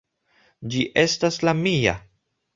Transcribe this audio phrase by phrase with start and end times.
[0.75, 1.95] Ĝi estas la mia.